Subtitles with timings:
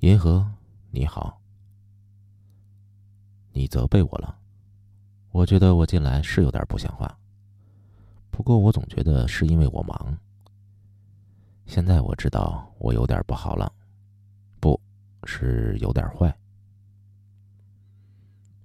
[0.00, 0.50] 银河，
[0.90, 1.38] 你好。
[3.52, 4.34] 你责备我了，
[5.30, 7.18] 我觉得我近来是有点不像话。
[8.30, 10.16] 不过我总觉得是因为我忙。
[11.66, 13.70] 现在我知道我有点不好了，
[14.58, 14.80] 不
[15.24, 16.34] 是有点坏。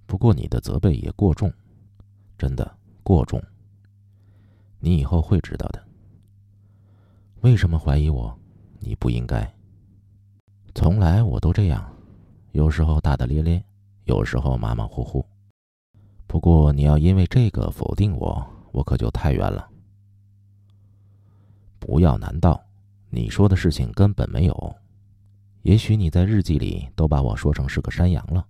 [0.05, 1.51] 不过你的责备也过重，
[2.37, 3.43] 真的过重。
[4.79, 5.85] 你以后会知道的。
[7.41, 8.39] 为什么怀疑我？
[8.79, 9.53] 你不应该。
[10.77, 11.89] 从来我都这样，
[12.51, 13.63] 有时候大大咧咧，
[14.03, 15.25] 有时候马马虎虎。
[16.27, 19.69] 不过你要因为这个否定我，我可就太冤了。
[21.79, 22.61] 不要难道
[23.09, 24.75] 你说的事情根本没有？
[25.61, 28.45] 也许你在日记里都把我说成是个山羊了。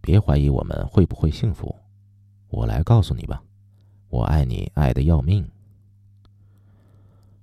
[0.00, 1.74] 别怀疑我们会不会幸福，
[2.50, 3.42] 我来告诉你吧，
[4.08, 5.44] 我爱你爱的要命。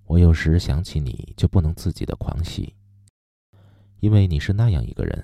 [0.09, 2.73] 我有时想起你就不能自己的狂喜，
[3.99, 5.23] 因为你是那样一个人。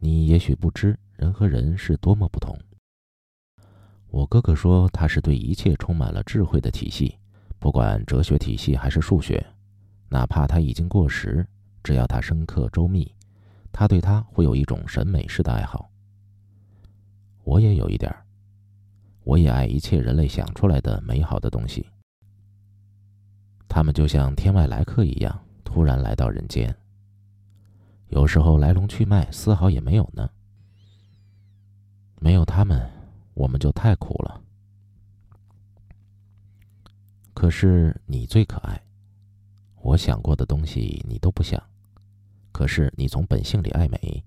[0.00, 2.58] 你也许不知人和人是多么不同。
[4.08, 7.16] 我哥哥说他是对一切充满了智慧的体系，
[7.60, 9.46] 不管哲学体系还是数学，
[10.08, 11.46] 哪怕他已经过时，
[11.84, 13.14] 只要他深刻周密，
[13.70, 15.88] 他对他会有一种审美式的爱好。
[17.44, 18.26] 我也有一点儿，
[19.22, 21.86] 我也爱一切人类想出来的美好的东西。
[23.70, 26.76] 他们就像天外来客一样，突然来到人间。
[28.08, 30.28] 有时候来龙去脉丝毫也没有呢。
[32.18, 32.90] 没有他们，
[33.32, 34.42] 我们就太苦了。
[37.32, 38.82] 可是你最可爱，
[39.76, 41.62] 我想过的东西你都不想。
[42.50, 44.24] 可是你从本性里爱美，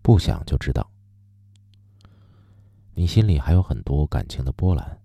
[0.00, 0.90] 不想就知道，
[2.94, 4.98] 你心里还有很多感情的波澜。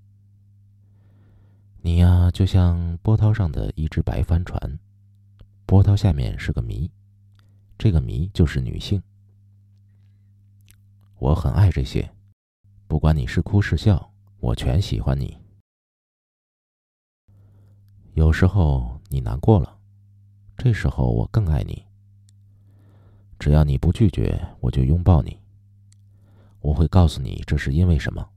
[1.85, 4.79] 你呀，就像波涛上的一只白帆船，
[5.67, 6.89] 波涛下面是个谜，
[7.77, 8.99] 这个谜就是女性。
[11.19, 12.11] 我很爱这些，
[12.87, 15.37] 不管你是哭是笑，我全喜欢你。
[18.15, 19.77] 有时候你难过了，
[20.57, 21.85] 这时候我更爱你。
[23.37, 25.39] 只要你不拒绝，我就拥抱你。
[26.61, 28.27] 我会告诉你这是因为什么，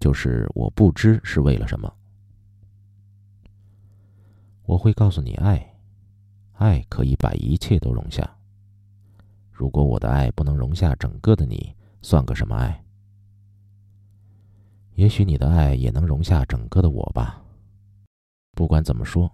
[0.00, 1.94] 就是我不知是为了什么。
[4.72, 5.74] 我会告诉你，爱，
[6.54, 8.38] 爱可以把一切都容下。
[9.50, 12.82] 如果我的爱不能容下整个的你，算个什么爱？
[14.94, 17.42] 也许你的爱也能容下整个的我吧。
[18.52, 19.30] 不管怎么说，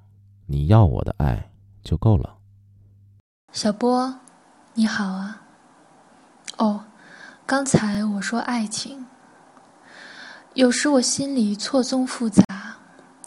[0.47, 1.53] 你要我的爱
[1.85, 2.37] 就够了。
[3.53, 4.13] 小波，
[4.75, 5.41] 你好啊。
[6.57, 6.85] 哦，
[7.47, 9.07] 刚才我说爱情，
[10.55, 12.43] 有时我心里错综复杂。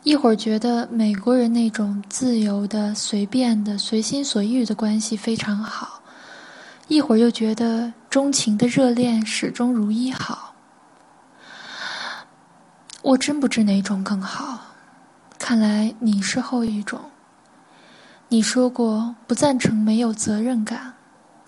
[0.03, 6.01] 一会儿觉得美国人那种自由的、随便的、随心所欲的关系非常好，
[6.87, 10.55] 一会儿又觉得钟情的热恋始终如一好。
[13.03, 14.59] 我真不知哪种更好，
[15.37, 16.99] 看来你是后一种。
[18.27, 20.93] 你说过不赞成没有责任感，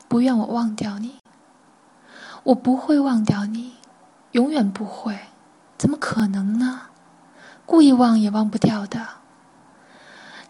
[0.08, 1.16] 不愿我忘掉你。
[2.44, 3.74] 我不会忘掉你，
[4.34, 5.18] 永远不会，
[5.76, 6.82] 怎么可能呢？
[7.66, 9.08] 故意忘也忘不掉的。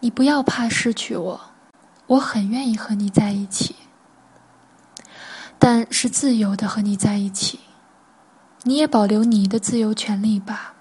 [0.00, 1.40] 你不要怕失去我，
[2.06, 3.74] 我很愿意和你在一起，
[5.58, 7.60] 但是自由的和你在一起。
[8.64, 10.74] 你也保留你的自由权利吧。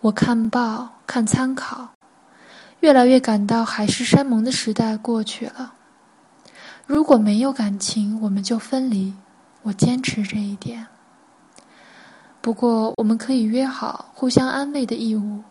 [0.00, 1.90] 我看报看参考，
[2.80, 5.74] 越来越感到海誓山盟的时代过去了。
[6.86, 9.14] 如果没有感情，我们就分离。
[9.62, 10.86] 我坚持这一点。
[12.48, 15.42] 不过，我们可以约好互相安慰的义务，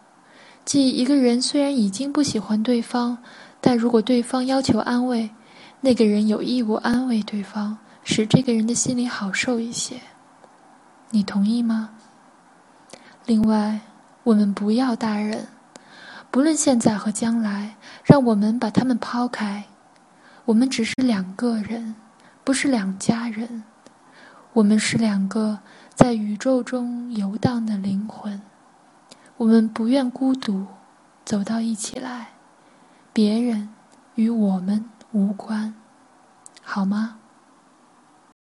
[0.65, 3.15] 即一个人虽然已经不喜欢对方，
[3.61, 5.29] 但如果对方要求安慰，
[5.79, 10.01] 那个人有义务安慰对方，使这个人的心里好受一些。
[11.11, 11.91] 你同意吗？
[13.27, 13.79] 另外，
[14.23, 15.45] 我们不要大人，
[16.31, 19.63] 不论现在和将来，让我们把他们抛开。
[20.45, 21.93] 我们只是两个人，
[22.43, 23.63] 不是两家人。
[24.53, 25.59] 我们是两个。
[25.97, 28.39] 在宇宙中游荡的灵魂，
[29.37, 30.67] 我们不愿孤独，
[31.25, 32.33] 走到一起来。
[33.11, 33.69] 别人
[34.13, 35.73] 与我们无关，
[36.61, 37.16] 好吗？